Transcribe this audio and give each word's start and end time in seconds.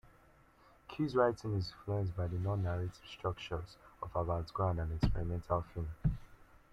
Qiu's 0.89 1.15
writing 1.15 1.53
is 1.55 1.67
influenced 1.69 2.17
by 2.17 2.25
the 2.25 2.39
non-narrative 2.39 2.99
structures 3.07 3.77
of 4.01 4.09
avant-garde 4.15 4.79
and 4.79 4.91
experimental 4.93 5.61
film. 5.75 5.89